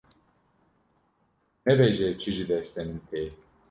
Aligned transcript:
nebêje 1.65 2.07
çi 2.19 2.29
ji 2.35 2.43
destê 2.49 2.81
min 2.87 2.99
tê. 3.07 3.23